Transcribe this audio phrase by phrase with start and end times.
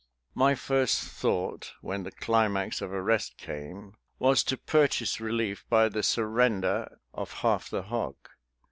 [0.33, 6.01] My first thought, when the climax of arrest came, was to purchase relief by the
[6.01, 8.15] surrender of half the hog.